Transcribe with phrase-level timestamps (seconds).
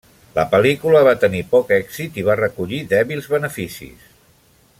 [0.37, 4.13] La pel·lícula va tenir poc èxit i va recollir dèbils beneficis.